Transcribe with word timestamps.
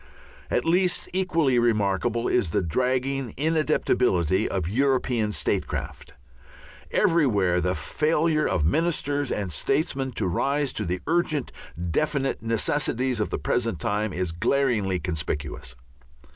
At 0.49 0.65
least 0.65 1.07
equally 1.13 1.59
remarkable 1.59 2.27
is 2.27 2.49
the 2.49 2.63
dragging 2.63 3.35
inadaptability 3.37 4.47
of 4.47 4.67
European 4.67 5.31
statecraft. 5.31 6.13
Everywhere 6.89 7.61
the 7.61 7.75
failure 7.75 8.47
of 8.47 8.65
ministers 8.65 9.31
and 9.31 9.51
statesmen 9.51 10.13
to 10.13 10.25
rise 10.25 10.73
to 10.73 10.85
the 10.85 11.01
urgent 11.05 11.51
definite 11.91 12.41
necessities 12.41 13.19
of 13.19 13.29
the 13.29 13.37
present 13.37 13.79
time 13.79 14.11
is 14.11 14.31
glaringly 14.31 14.97
conspicuous. 14.97 15.75